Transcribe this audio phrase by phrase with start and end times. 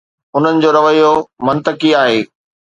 [0.35, 1.11] انهن جو رويو
[1.47, 2.19] منطقي آهي.